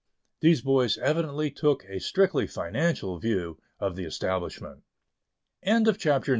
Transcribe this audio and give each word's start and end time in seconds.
Those 0.41 0.61
boys 0.61 0.97
evidently 0.97 1.51
took 1.51 1.83
a 1.85 1.99
strictly 1.99 2.47
financial 2.47 3.19
view 3.19 3.59
of 3.79 3.95
the 3.95 4.05
establishment. 4.05 4.81
CHAPTER 5.63 6.09
X. 6.23 6.29